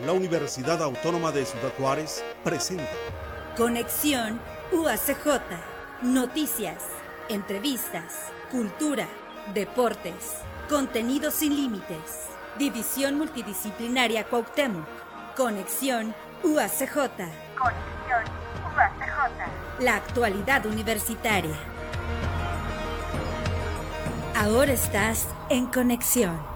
[0.00, 2.88] la Universidad Autónoma de Ciudad Juárez presenta
[3.56, 4.40] Conexión
[4.72, 5.40] UACJ.
[6.02, 6.82] Noticias,
[7.28, 9.06] entrevistas, cultura,
[9.52, 12.28] deportes, contenido sin límites.
[12.58, 14.86] División Multidisciplinaria Cuauhtémoc.
[15.36, 16.94] Conexión UACJ.
[17.58, 18.24] Conexión
[18.74, 19.80] UACJ.
[19.80, 21.54] La actualidad universitaria.
[24.34, 26.51] Ahora estás en conexión.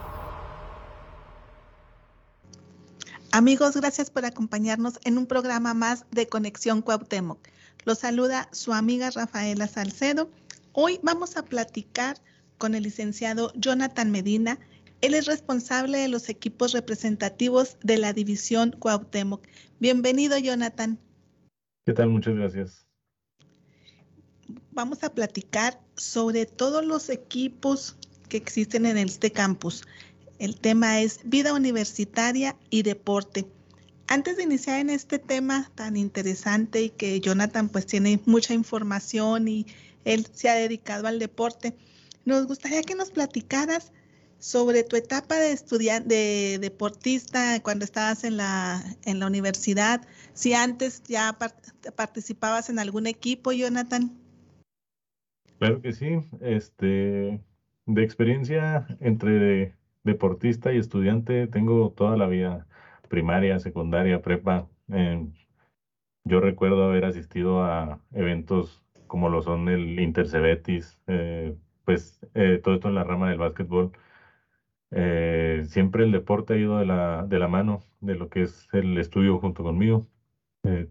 [3.36, 7.38] Amigos, gracias por acompañarnos en un programa más de Conexión Cuauhtémoc.
[7.84, 10.30] Los saluda su amiga Rafaela Salcedo.
[10.72, 12.16] Hoy vamos a platicar
[12.56, 14.58] con el licenciado Jonathan Medina.
[15.02, 19.46] Él es responsable de los equipos representativos de la división Cuauhtémoc.
[19.80, 20.98] Bienvenido, Jonathan.
[21.84, 22.08] ¿Qué tal?
[22.08, 22.86] Muchas gracias
[24.70, 27.96] vamos a platicar sobre todos los equipos
[28.28, 29.84] que existen en este campus.
[30.38, 33.46] El tema es vida universitaria y deporte.
[34.08, 39.48] Antes de iniciar en este tema tan interesante y que Jonathan pues tiene mucha información
[39.48, 39.66] y
[40.04, 41.76] él se ha dedicado al deporte,
[42.24, 43.92] nos gustaría que nos platicaras
[44.38, 50.52] sobre tu etapa de estudiante, de deportista cuando estabas en la, en la universidad, si
[50.52, 51.36] antes ya
[51.96, 54.16] participabas en algún equipo, Jonathan.
[55.58, 56.18] Claro que sí.
[56.40, 57.40] Este,
[57.86, 59.75] de experiencia entre
[60.06, 62.66] deportista y estudiante tengo toda la vida,
[63.08, 64.68] primaria, secundaria, prepa.
[66.24, 72.74] yo recuerdo haber asistido a eventos como lo son el Intercebetis, eh, pues eh, todo
[72.74, 73.92] esto en la rama del básquetbol.
[74.92, 78.68] Eh, siempre el deporte ha ido de la, de la mano de lo que es
[78.72, 80.06] el estudio junto conmigo.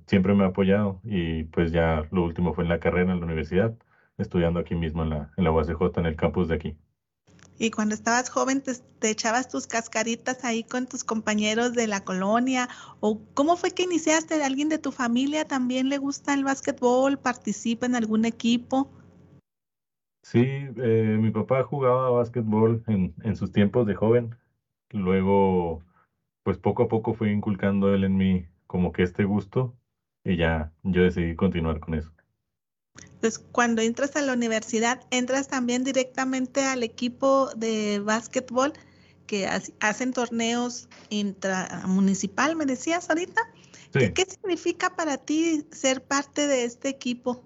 [0.08, 3.26] siempre me ha apoyado y pues ya lo último fue en la carrera en la
[3.26, 3.76] universidad
[4.18, 6.78] estudiando aquí mismo en la, en la UACJ, en el campus de aquí.
[7.58, 12.68] Y cuando estabas joven, te, echabas tus cascaritas ahí con tus compañeros de la colonia?
[13.00, 14.44] ¿O cómo fue que iniciaste?
[14.44, 17.18] ¿Alguien de tu familia también le gusta el básquetbol?
[17.18, 18.92] ¿Participa en algún equipo?
[20.26, 24.36] Sí, eh, mi papá jugaba básquetbol en, sus tiempos de joven.
[24.90, 25.84] Luego,
[26.44, 29.78] pues poco a poco fue inculcando él en mí como que este gusto
[30.24, 32.15] y ya yo decidí continuar con eso.
[33.26, 38.74] Entonces, cuando entras a la universidad, entras también directamente al equipo de básquetbol
[39.26, 39.48] que
[39.80, 43.42] hacen torneos intramunicipal, me decías ahorita.
[43.92, 47.44] ¿Qué, significa para ti ser parte de este equipo?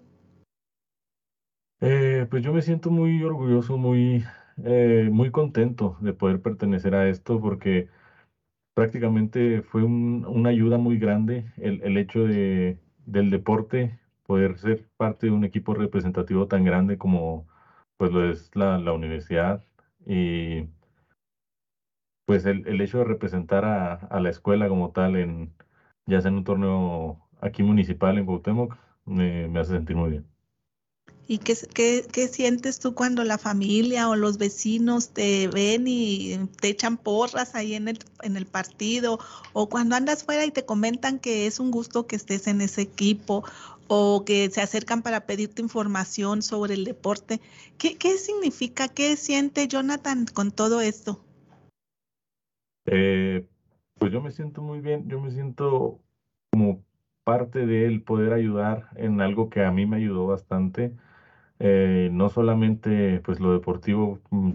[1.80, 4.26] Eh, pues yo me siento muy orgulloso, muy,
[4.64, 7.88] eh, muy contento de poder pertenecer a esto porque
[8.74, 14.00] prácticamente fue una ayuda muy grande el, el hecho de, del deporte
[14.30, 17.48] poder ser parte de un equipo representativo tan grande como
[17.98, 19.66] pues lo es la, universidad
[20.06, 20.68] y
[22.26, 25.52] pues el, hecho de representar a, la escuela como tal en
[26.06, 30.28] ya sea en un torneo aquí municipal en Cuauhtémoc me, hace sentir muy bien.
[31.26, 36.38] ¿Y qué, qué, qué, sientes tú cuando la familia o los vecinos te ven y
[36.60, 39.20] te echan porras ahí en el, en el partido?
[39.54, 42.82] O cuando andas fuera y te comentan que es un gusto que estés en ese
[42.82, 43.44] equipo
[43.90, 47.42] o que se acercan para pedirte información sobre el deporte.
[47.78, 51.26] ¿Qué, significa, qué siente Jonathan con todo esto?
[52.86, 53.48] Eh,
[53.98, 56.00] pues yo me siento muy bien, yo me siento
[56.52, 56.84] como
[57.24, 60.96] parte de él poder ayudar en algo que a mí me ayudó bastante.
[61.58, 64.52] Eh, no solamente pues lo deportivo, mm,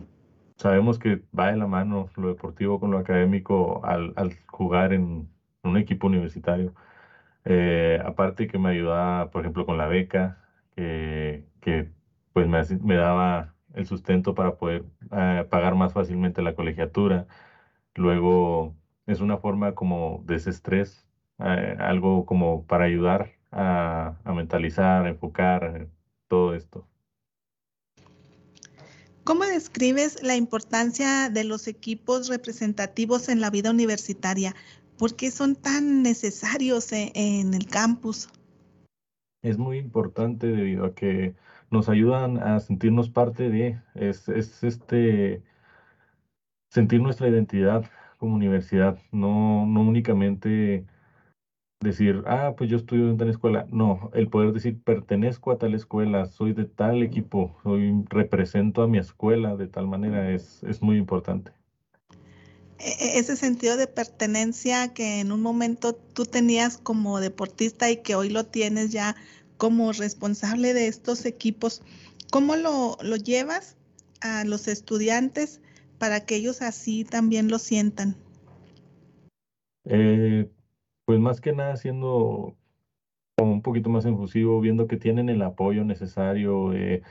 [0.57, 5.29] sabemos que va de la mano lo deportivo con lo académico al, al jugar en
[5.65, 6.73] un equipo universitario
[7.45, 10.41] eh, aparte que me ayudaba, por ejemplo, con la beca,
[10.77, 11.91] que,
[12.33, 17.27] pues me, daba el sustento para poder eh, pagar más fácilmente la colegiatura.
[17.95, 18.75] Luego
[19.07, 21.07] es una forma como de ese estrés,
[21.39, 25.89] eh, algo como para ayudar a, mentalizar, enfocar
[26.29, 26.87] todo esto.
[29.23, 34.55] ¿Cómo describes la importancia de los equipos representativos en la vida universitaria?
[34.99, 38.29] ¿Por qué son tan necesarios e, en, el campus?
[39.43, 41.35] Es muy importante debido a que
[41.71, 45.43] nos ayudan a sentirnos parte de, es, este,
[46.71, 47.85] sentir nuestra identidad
[48.19, 50.87] como universidad, no, no únicamente
[51.81, 53.67] decir, ah, pues yo estudio en tal escuela.
[53.71, 58.89] No, el poder decir, pertenezco a tal escuela, soy de tal equipo, soy, represento a
[58.89, 61.53] mi escuela de tal manera, es, es muy importante.
[62.79, 67.99] E, e, ese sentido de pertenencia que en un momento tú tenías como deportista y
[67.99, 69.17] que hoy lo tienes ya
[69.57, 71.83] como responsable de estos equipos,
[72.31, 73.77] ¿cómo lo, lo llevas
[74.21, 75.61] a los estudiantes
[75.99, 78.17] para que ellos así también lo sientan?
[79.85, 80.51] Eh,
[81.05, 82.57] pues más que nada siendo
[83.37, 87.03] como un poquito más infusivo, viendo que tienen el apoyo necesario, eh,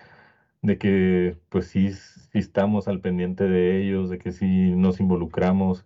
[0.64, 5.86] de que pues sí, sí estamos al pendiente de ellos, de que sí nos involucramos,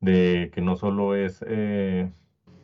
[0.00, 2.10] de que no solo es, eh,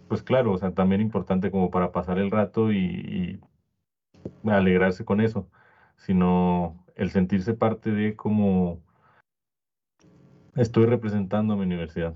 [0.08, 3.40] pues claro, o sea, también importante como para pasar el rato y,
[4.44, 5.48] alegrarse con eso,
[5.96, 8.80] sino el sentirse parte de cómo
[10.56, 12.14] estoy representando a mi universidad.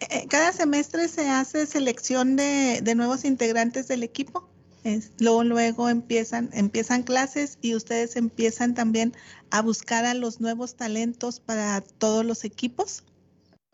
[0.00, 4.49] Eh, cada semestre se hace selección de, de nuevos integrantes del equipo.
[4.84, 9.12] Es, luego, luego empiezan, empiezan clases y ustedes empiezan también
[9.50, 13.04] a buscar a los nuevos talentos para todos los equipos.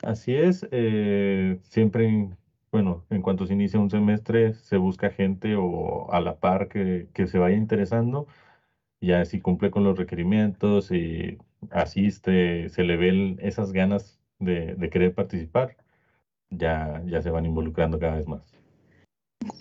[0.03, 2.31] Así es, eh, siempre,
[2.71, 7.09] bueno, en cuanto se inicia un semestre, se busca gente o a la par que,
[7.15, 8.27] que se vaya interesando,
[9.01, 11.39] ya si cumple con los requerimientos y
[11.71, 15.77] asiste, se le ven esas ganas de, de querer participar,
[16.51, 18.56] ya, ya se van involucrando cada vez más.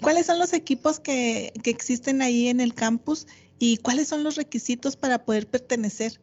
[0.02, 3.28] ¿Cuáles son los equipos que, que existen ahí en el campus
[3.60, 6.20] y cuáles son los requisitos para poder pertenecer?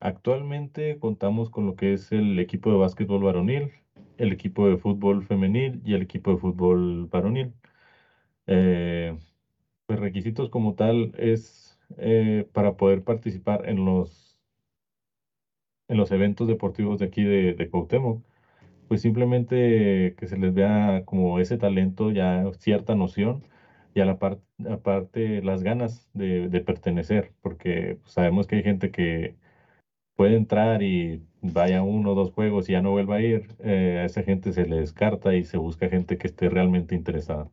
[0.00, 3.72] Actualmente contamos con lo que es el equipo de básquetbol varonil,
[4.18, 7.54] el equipo de fútbol femenil y el equipo de fútbol varonil.
[8.46, 9.16] Eh,
[9.86, 14.38] pues requisitos como tal es eh, para poder participar en los,
[15.88, 17.70] en los eventos deportivos de aquí de, de
[18.88, 23.44] pues simplemente que se les vea como ese talento, ya cierta noción
[23.94, 28.90] y a la parte aparte las ganas de, pertenecer, porque pues, sabemos que hay gente
[28.90, 29.36] que
[30.16, 33.98] puede entrar y vaya uno o dos juegos y ya no vuelva a ir, eh,
[34.02, 37.50] a esa gente se le descarta y se busca gente que esté realmente interesada.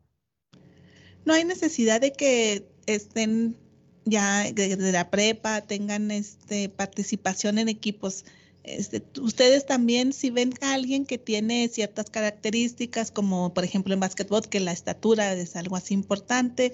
[1.24, 3.56] No hay necesidad de que estén
[4.04, 8.24] ya de la prepa, tengan este participación en equipos
[8.64, 14.00] este, ustedes también, si ven a alguien que tiene ciertas características, como por ejemplo en
[14.00, 16.72] básquetbol, que la estatura es algo así importante,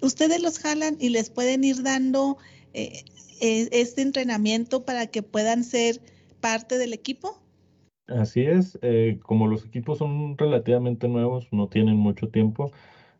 [0.00, 2.36] ustedes los jalan y les pueden ir dando
[2.74, 3.04] eh,
[3.40, 6.00] e, este entrenamiento para que puedan ser
[6.40, 7.40] parte del equipo.
[8.06, 12.70] Así es, eh, como los equipos son relativamente nuevos, no tienen mucho tiempo,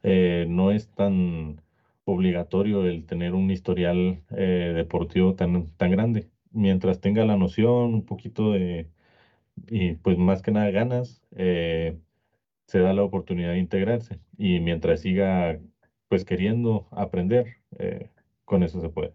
[0.03, 1.63] eh, no es tan
[2.05, 8.07] obligatorio el tener un historial eh, deportivo tan, tan grande mientras tenga la noción, un
[8.07, 8.89] poquito de,
[9.69, 11.99] y pues más que nada ganas, eh,
[12.67, 14.19] se da la oportunidad de integrarse.
[14.39, 15.61] Y mientras siga
[16.09, 18.11] pues queriendo aprender, eh,
[18.45, 19.13] con eso se puede.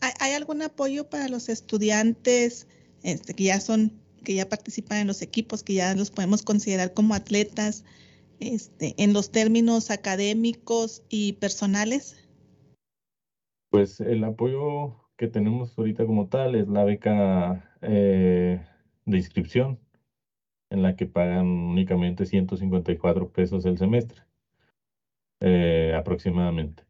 [0.00, 2.68] ¿Hay algún apoyo para los estudiantes
[3.02, 3.92] este, que ya son,
[4.24, 7.84] que ya participan en los equipos, que ya los podemos considerar como atletas,
[8.40, 12.16] este, en los términos académicos y personales?
[13.70, 18.64] Pues el apoyo que tenemos ahorita como tal es la beca eh,
[19.04, 19.78] de inscripción,
[20.70, 24.22] en la que pagan únicamente 154 pesos el semestre,
[25.40, 26.84] eh, aproximadamente.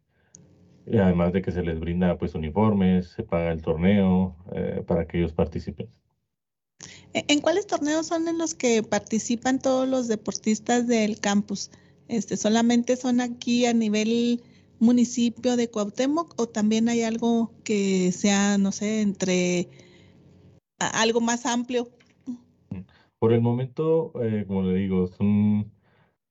[0.86, 5.06] Y además de que se les brinda pues uniformes, se paga el torneo eh, para
[5.06, 5.88] que ellos participen.
[7.12, 11.70] ¿En cuáles torneos son en los que participan todos los deportistas del campus?
[12.08, 14.42] Este, ¿Solamente son aquí a nivel
[14.78, 19.68] municipio de Cuauhtémoc o también hay algo que sea, no sé, entre
[20.78, 21.88] algo más amplio?
[23.18, 25.72] Por el momento, eh, como le digo, son,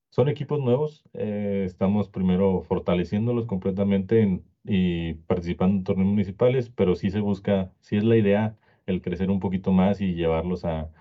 [0.10, 1.04] son equipos nuevos.
[1.14, 7.74] Eh, estamos primero fortaleciéndolos completamente en, y participando en torneos municipales, pero sí se busca,
[7.82, 10.92] sí es la idea el crecer un poquito más y llevarlos a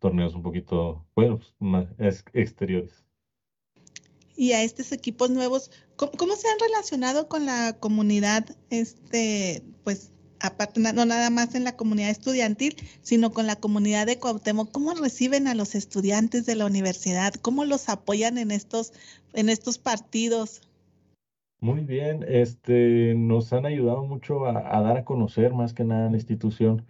[0.00, 1.86] torneos un poquito, bueno, más
[2.32, 3.07] exteriores
[4.38, 10.12] y a estos equipos nuevos, ¿cómo, ¿cómo, se han relacionado con la comunidad, este, pues,
[10.38, 14.70] aparte, no nada más en la comunidad estudiantil, sino con la comunidad de Cuauhtémoc?
[14.70, 17.34] ¿Cómo reciben a los estudiantes de la universidad?
[17.34, 18.92] ¿Cómo los apoyan en estos,
[19.32, 20.62] en estos partidos?
[21.58, 26.10] Muy bien, este, nos han ayudado mucho a, a dar a conocer más que nada
[26.10, 26.86] la institución.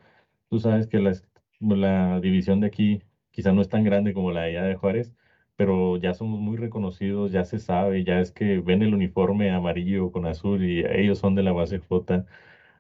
[0.51, 1.19] Tú sabes que la,
[1.61, 5.15] la división de aquí quizá no es tan grande como la de allá de Juárez,
[5.59, 10.13] pero ya somos muy reconocidos, ya se sabe, ya es que ven el uniforme amarillo
[10.13, 12.27] con azul y ellos son de la base J,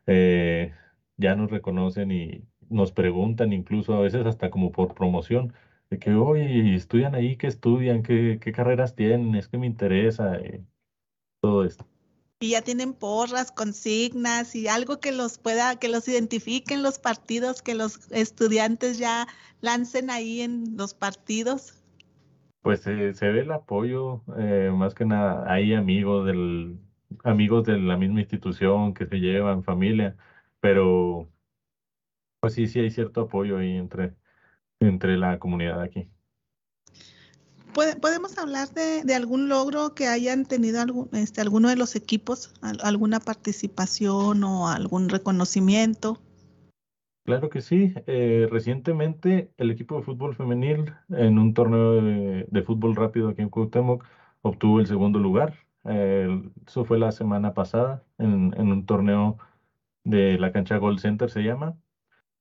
[0.06, 0.72] eh,
[1.16, 5.54] ya nos reconocen y nos preguntan incluso a veces hasta como por promoción,
[5.90, 8.04] de que, oye, estudian ahí, ¿qué estudian?
[8.04, 9.34] ¿Qué, qué carreras tienen?
[9.34, 10.62] Es que me interesa eh,
[11.40, 11.84] todo esto.
[12.40, 17.60] Y ya tienen porras, consignas y algo que los pueda, que los identifiquen los partidos,
[17.60, 19.26] que los estudiantes ya
[19.62, 21.77] lancen ahí en los partidos.
[22.62, 26.78] Pues eh, se ve el apoyo, eh, más que nada, hay amigos del,
[27.24, 30.16] amigos de la misma institución que se llevan, familia,
[30.60, 31.28] pero
[32.40, 34.14] pues sí, sí hay cierto apoyo ahí entre,
[34.80, 36.08] entre la comunidad aquí.
[38.00, 43.20] ¿Podemos hablar de, algún logro que hayan tenido algún, este, alguno de los equipos, alguna
[43.20, 46.20] participación o algún reconocimiento?
[47.28, 47.92] Claro que sí.
[48.06, 53.50] Eh, recientemente el equipo de fútbol femenil en un torneo de, fútbol rápido aquí en
[53.50, 54.02] Cuauhtémoc
[54.40, 55.54] obtuvo el segundo lugar.
[55.84, 59.36] eso fue la semana pasada en, en, un torneo
[60.04, 61.76] de la cancha Gold Center se llama.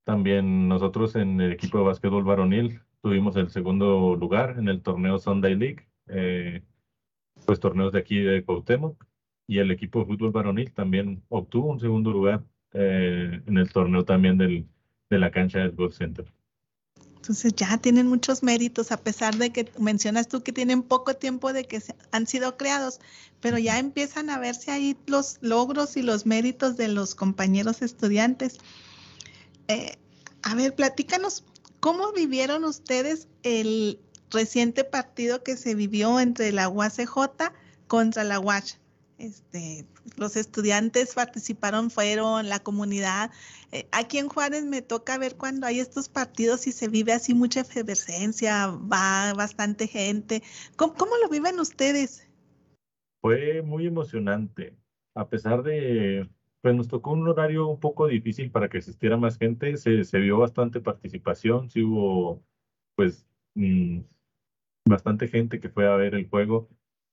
[0.05, 5.19] También nosotros en el equipo de básquetbol varonil tuvimos el segundo lugar en el torneo
[5.19, 6.63] Sunday League, eh,
[7.45, 9.05] pues torneos de aquí de Cuauhtémoc,
[9.47, 14.05] y el equipo de fútbol varonil también obtuvo un segundo lugar eh, en el torneo
[14.05, 14.67] también del,
[15.09, 16.25] de la cancha del Golf Center.
[17.15, 21.51] Entonces ya tienen muchos méritos, a pesar de que mencionas tú que tienen poco tiempo
[21.51, 22.99] de que han sido creados,
[23.41, 28.59] pero ya empiezan a verse ahí los logros y los méritos de los compañeros estudiantes.
[29.67, 29.97] Eh,
[30.41, 31.43] a ver, platícanos
[31.79, 33.99] ¿Cómo vivieron ustedes el
[34.31, 37.53] reciente partido que se vivió entre la UACJ
[37.87, 38.77] contra la UACH?
[39.19, 39.85] Este,
[40.15, 43.31] los estudiantes participaron, fueron, la comunidad.
[43.71, 47.33] Eh, aquí en Juárez me toca ver cuando hay estos partidos y se vive así
[47.33, 50.41] mucha efervescencia, va bastante gente.
[50.75, 52.27] ¿Cómo, lo viven ustedes?
[53.21, 54.77] Fue muy emocionante,
[55.15, 56.29] a pesar de
[56.61, 60.19] pues nos tocó un horario un poco difícil para que asistiera más gente, se, se
[60.19, 62.43] vio bastante participación, sí hubo
[62.95, 63.99] pues mm,
[64.85, 66.67] bastante gente que fue a ver el juego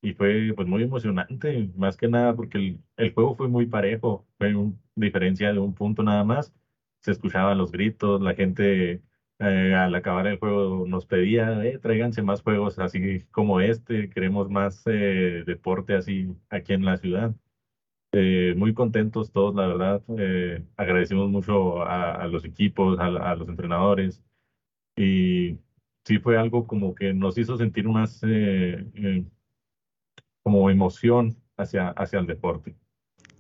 [0.04, 4.26] y fue pues muy emocionante, más que nada porque el, el juego fue muy parejo,
[4.38, 6.52] fue una diferencia de un punto nada más,
[7.00, 9.02] se escuchaban los gritos, la gente
[9.40, 14.50] eh, al acabar el juego nos pedía, eh, tráiganse más juegos así como este, queremos
[14.50, 17.34] más eh, deporte así aquí en la ciudad.
[18.16, 20.02] Eh, muy contentos todos, la verdad.
[20.18, 24.23] Eh, agradecemos mucho a, los equipos, a, los entrenadores.
[24.96, 25.58] Y
[26.04, 29.25] sí fue algo como que nos hizo sentir más eh,
[30.44, 32.76] como emoción hacia, hacia el deporte.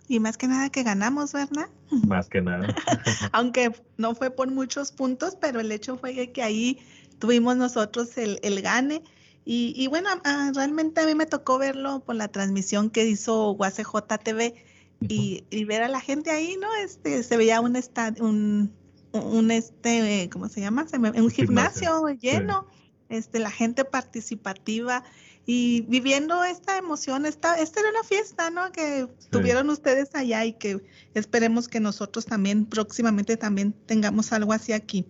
[0.08, 1.68] Y más que nada que ganamos, ¿verdad?
[2.08, 2.74] Más que nada.
[3.32, 6.78] Aunque no fue por muchos puntos, pero el hecho fue que ahí
[7.18, 9.02] tuvimos nosotros el, el gane.
[9.46, 13.94] Y, bueno, ah, realmente a mí me tocó verlo por la transmisión que hizo UACJ
[14.24, 14.54] TV
[15.02, 16.74] y, y, ver a la gente ahí, ¿no?
[16.82, 17.76] Este, se veía un
[18.20, 18.72] un,
[19.12, 20.86] un, este, ¿cómo se llama?
[20.94, 22.66] un gimnasio, lleno,
[23.10, 25.04] este, la gente participativa
[25.46, 28.72] y viviendo esta emoción, esta, esta era una fiesta, ¿no?
[28.72, 30.80] Que tuvieron ustedes allá y que
[31.12, 35.06] esperemos que nosotros también próximamente también tengamos algo así aquí.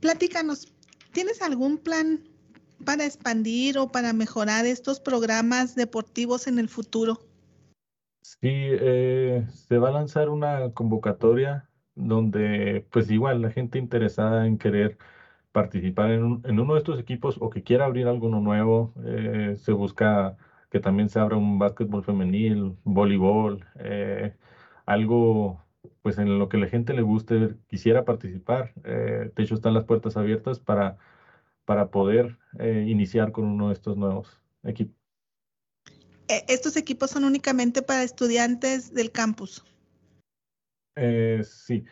[0.00, 0.72] Platícanos,
[1.12, 2.24] ¿tienes algún plan
[2.84, 7.20] para expandir o para mejorar estos programas deportivos en el futuro?
[8.22, 14.58] Sí, eh, se va a lanzar una convocatoria donde pues igual la gente interesada en
[14.58, 14.98] querer
[15.52, 19.72] participar en, en uno de estos equipos o que quiera abrir alguno nuevo, eh, se
[19.72, 20.36] busca
[20.70, 24.34] que también se abra un básquetbol femenil, voleibol, eh,
[24.86, 25.62] algo
[26.02, 28.74] pues en lo que la gente le guste, quisiera participar.
[28.74, 30.98] de hecho, están las puertas abiertas para
[31.70, 34.96] para poder eh, iniciar con uno de estos nuevos equipos.
[36.26, 39.64] Eh, ¿Estos equipos son únicamente para estudiantes del campus?
[40.96, 41.84] Eh, sí,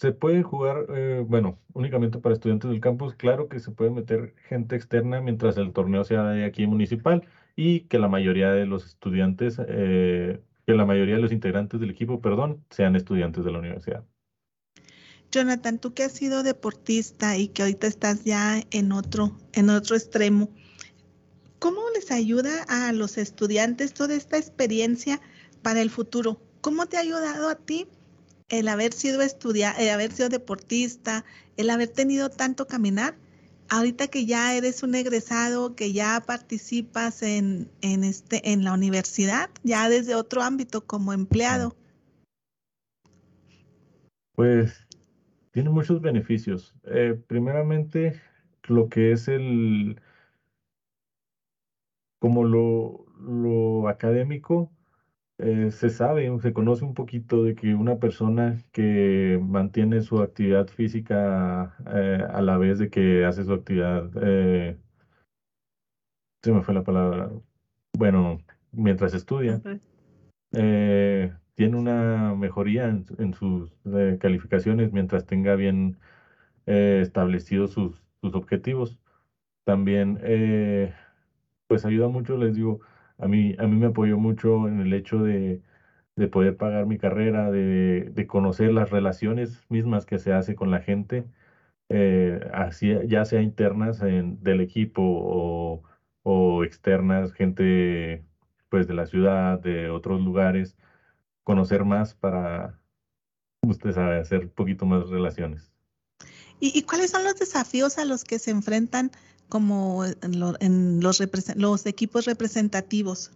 [0.00, 0.86] se puede jugar,
[1.26, 3.14] bueno, únicamente para estudiantes del campus.
[3.16, 7.22] Claro que se puede meter gente externa mientras el torneo sea de aquí municipal
[7.54, 12.22] y que la mayoría de los estudiantes, que la mayoría de los integrantes del equipo,
[12.22, 14.06] perdón, sean estudiantes de la universidad.
[15.30, 19.96] Jonathan, tú que has sido deportista y que ahorita estás ya en otro, en otro
[19.96, 20.48] extremo,
[21.58, 25.20] ¿cómo les ayuda a los estudiantes toda esta experiencia
[25.60, 26.40] para el futuro?
[26.62, 27.86] ¿Cómo te ha ayudado a ti
[28.50, 31.24] el haber sido estudia el haber sido deportista,
[31.56, 33.16] el haber tenido tanto caminar?
[33.70, 39.48] Ahorita que ya eres un egresado, que ya participas en, en, este, en la universidad,
[39.62, 41.76] ya desde otro ámbito como empleado.
[44.34, 44.86] Pues
[45.52, 46.74] tiene muchos beneficios.
[46.84, 48.20] Eh, primeramente,
[48.64, 50.00] lo que es el,
[52.18, 54.72] como lo, lo académico,
[55.42, 60.66] eh, se sabe, se conoce un poquito de que una persona que mantiene su actividad
[60.68, 64.10] física eh, a la vez de que hace su actividad,
[66.42, 67.30] se me fue la palabra,
[67.96, 68.38] bueno,
[68.72, 69.60] mientras estudia,
[71.60, 75.98] tiene una mejoría en, sus eh, calificaciones mientras tenga bien
[76.64, 78.98] eh, establecidos sus, objetivos.
[79.64, 80.94] También, eh,
[81.66, 82.80] pues ayuda mucho, les digo,
[83.20, 85.62] a mí, a mí me apoyó mucho en el hecho de,
[86.30, 90.80] poder pagar mi carrera, de, de, conocer las relaciones mismas que se hace con la
[90.80, 91.24] gente.
[91.88, 92.40] eh,
[93.08, 95.82] ya sea internas del equipo o,
[96.22, 98.24] o externas, gente
[98.68, 100.76] pues de la ciudad, de otros lugares,
[101.44, 102.80] conocer más para,
[103.62, 105.72] usted sabe, hacer un poquito más relaciones.
[106.60, 109.10] ¿Y, cuáles son los desafíos a los que se enfrentan
[109.50, 111.20] como en, los,
[111.56, 113.32] los equipos representativos?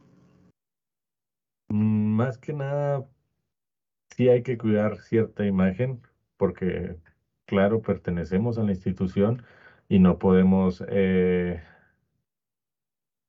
[1.68, 3.04] Más que nada,
[4.16, 6.00] sí hay que cuidar cierta imagen,
[6.38, 6.96] porque,
[7.44, 9.42] claro, pertenecemos a la institución
[9.88, 11.62] y no podemos, eh,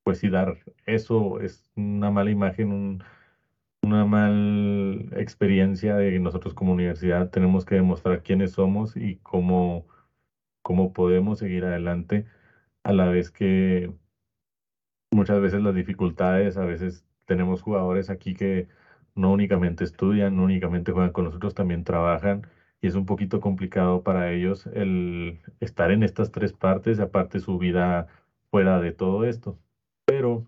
[0.03, 3.03] pues sí, dar eso, es una mala imagen, un,
[3.85, 9.87] una mala experiencia de nosotros como universidad tenemos que demostrar quiénes somos y cómo,
[10.63, 12.25] cómo podemos seguir adelante
[12.85, 13.89] a la vez que
[15.11, 18.67] muchas veces las dificultades, a veces tenemos jugadores aquí que
[19.15, 22.47] no únicamente estudian, no únicamente juegan con nosotros, también trabajan
[22.81, 27.57] y es un poquito complicado para ellos el estar en estas tres partes, aparte su
[27.57, 28.07] vida
[28.51, 29.57] fuera de todo esto.
[30.05, 30.45] Pero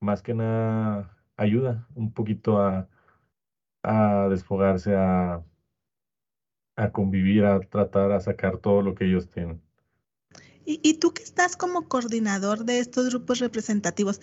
[0.00, 2.88] más que nada ayuda un poquito a,
[4.30, 5.42] desfogarse, a,
[6.76, 9.60] a convivir, a tratar, a sacar todo lo que ellos tienen.
[10.70, 14.20] Y, tú que estás como coordinador de estos grupos representativos,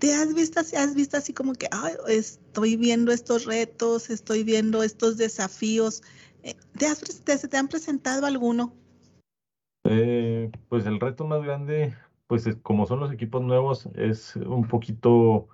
[0.00, 1.68] ¿te has visto, has visto así como que
[2.08, 6.02] estoy viendo estos retos, estoy viendo estos desafíos?
[6.42, 8.74] Eh, ¿Te, te, han presentado alguno?
[9.84, 11.94] Eh, pues el reto más grande,
[12.26, 15.46] pues como son los equipos nuevos, es un poquito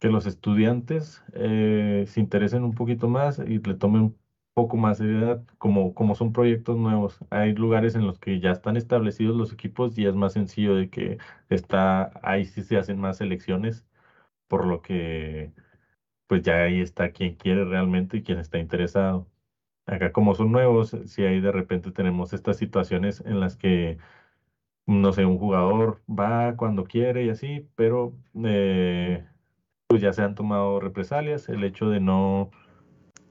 [0.00, 4.16] que los estudiantes eh, se interesen un poquito más y le tomen
[4.54, 7.18] poco más seriedad, como, como son proyectos nuevos.
[7.30, 10.90] Hay lugares en los que ya están establecidos los equipos y es más sencillo de
[10.90, 11.18] que
[11.50, 13.86] está, ahí sí se hacen más elecciones,
[14.48, 15.52] por lo que
[16.26, 19.28] pues ya ahí está quien quiere realmente y quien está interesado.
[19.86, 23.98] Acá como son nuevos, si ahí de repente tenemos estas situaciones en las que,
[24.86, 28.14] no sé, un jugador va cuando quiere y así, pero
[28.44, 29.26] eh,
[29.88, 32.50] pues ya se han tomado represalias, el hecho de no,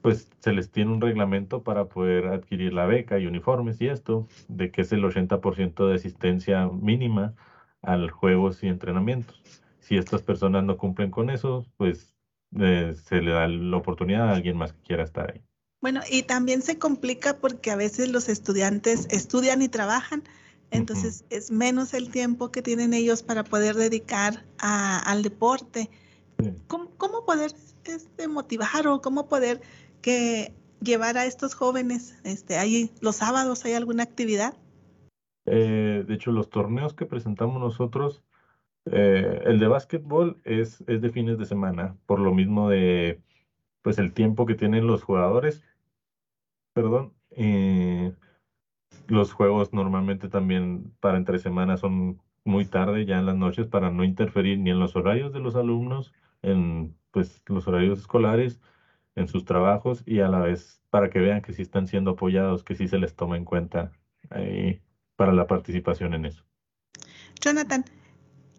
[0.04, 4.28] pues se les tiene un reglamento para poder adquirir la beca y uniformes y esto,
[4.48, 7.32] de que es el 80% de asistencia mínima
[7.80, 9.42] al juegos y entrenamientos.
[9.78, 12.14] Si estas personas no cumplen con eso, pues
[12.60, 15.40] eh, se le da la oportunidad a alguien más que quiera estar ahí.
[15.80, 20.22] Bueno, y también se complica porque a veces los estudiantes estudian y trabajan,
[20.70, 25.88] entonces es menos el tiempo que tienen ellos para poder dedicar al deporte.
[26.66, 27.52] ¿Cómo, poder
[27.84, 29.62] este, motivar o cómo poder
[30.04, 32.20] que llevar a estos jóvenes?
[32.24, 34.54] Este, ¿hay, ¿Los sábados hay alguna actividad?
[35.46, 38.22] Eh, de hecho, los torneos que presentamos nosotros,
[38.84, 43.22] eh, el de básquetbol es, es de fines de semana, por lo mismo de
[43.80, 45.64] pues el tiempo que tienen los jugadores.
[46.74, 47.14] Perdón.
[47.30, 48.12] Eh,
[49.08, 53.90] los juegos normalmente también para entre semanas son muy tarde, ya en las noches, para
[53.90, 56.12] no interferir ni en los horarios de los alumnos
[56.42, 58.60] en pues, los horarios escolares,
[59.16, 62.62] en sus trabajos y a la vez para que vean que sí están siendo apoyados,
[62.62, 63.92] que sí se les toma en cuenta
[65.16, 66.44] para la participación en eso.
[67.40, 67.84] Jonathan,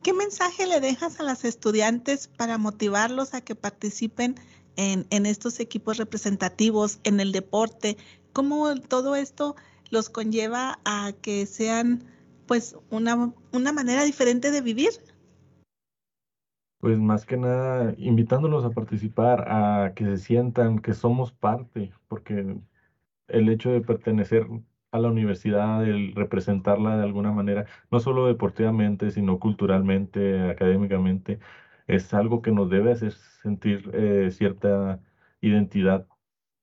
[0.04, 4.36] ¿qué mensaje le dejas a los estudiantes para motivarlos a que participen
[4.76, 7.98] en, en estos equipos representativos, en el deporte?
[8.32, 9.56] ¿Cómo todo esto
[9.90, 12.04] los conlleva a que sean
[12.48, 14.92] pues una, una manera diferente de vivir?
[16.86, 22.58] Pues más que nada, invitándolos a participar, a que se sientan que somos parte, porque
[23.28, 24.46] el hecho de pertenecer
[24.92, 31.40] a la universidad, el representarla de alguna manera, no solo deportivamente, sino culturalmente, académicamente,
[31.88, 35.00] es algo que nos debe hacer sentir eh, cierta
[35.42, 36.06] identidad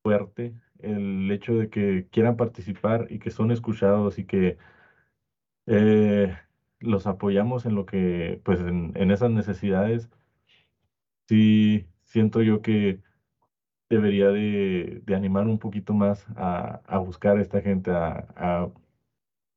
[0.02, 0.54] fuerte.
[0.80, 4.56] El hecho de que quieran participar y que son escuchados y que
[5.66, 6.36] eh,
[6.82, 10.08] los apoyamos en lo que, pues en, esas necesidades,
[11.28, 13.00] sí siento yo que
[13.88, 18.68] debería de, animar un poquito más a, buscar a esta gente, a,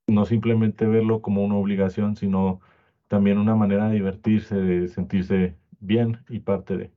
[0.08, 2.62] no simplemente verlo como una obligación, sino
[3.08, 6.92] también una manera de divertirse, de sentirse bien y parte de.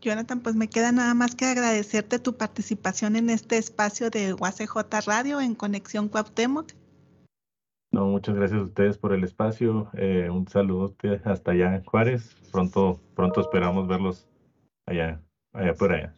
[0.00, 4.76] Jonathan, pues me queda nada más que agradecerte tu participación en este espacio de UACJ
[5.06, 6.72] Radio en Conexión Cuauhtémoc
[7.96, 9.88] no, muchas gracias a ustedes por el espacio.
[9.94, 12.36] Eh, un saludo hasta allá en Juárez.
[12.52, 14.26] Pronto, pronto esperamos verlos
[14.84, 15.18] allá,
[15.54, 16.14] allá por allá.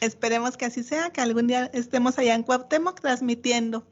[0.00, 3.86] Esperemos que así sea, que algún día estemos allá en Cuauhtémoc transmitiendo.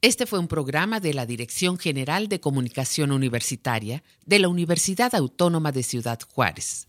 [0.00, 5.72] Este fue un programa de la Dirección General de Comunicación Universitaria de la Universidad Autónoma
[5.72, 6.86] de Ciudad Juárez.